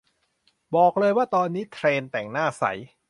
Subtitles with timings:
[0.75, 2.63] บอกเลยว่าตอนนี้เทรนด์แต่งหน้าใส